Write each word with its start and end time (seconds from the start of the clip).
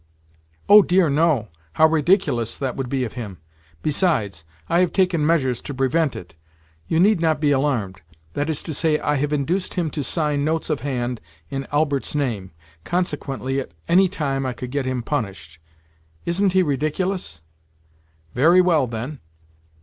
"Oh, 0.67 0.81
dear 0.81 1.11
no! 1.11 1.49
How 1.73 1.85
ridiculous 1.85 2.57
that 2.57 2.75
would 2.75 2.89
be 2.89 3.03
of 3.03 3.13
him! 3.13 3.37
Besides, 3.83 4.43
I 4.67 4.79
have 4.79 4.93
taken 4.93 5.23
measures 5.23 5.61
to 5.61 5.75
prevent 5.75 6.15
it. 6.15 6.33
You 6.87 6.99
need 6.99 7.21
not 7.21 7.39
be 7.39 7.51
alarmed. 7.51 8.01
That 8.33 8.49
is 8.49 8.63
to 8.63 8.73
say, 8.73 8.97
I 8.97 9.17
have 9.17 9.31
induced 9.31 9.75
him 9.75 9.91
to 9.91 10.03
sign 10.03 10.43
notes 10.43 10.71
of 10.71 10.79
hand 10.79 11.21
in 11.51 11.67
Albert's 11.71 12.15
name. 12.15 12.49
Consequently, 12.83 13.59
at 13.59 13.73
any 13.87 14.09
time 14.09 14.43
I 14.43 14.53
could 14.53 14.71
get 14.71 14.87
him 14.87 15.03
punished. 15.03 15.59
Isn't 16.25 16.53
he 16.53 16.63
ridiculous?" 16.63 17.43
"Very 18.33 18.59
well, 18.59 18.87
then. 18.87 19.19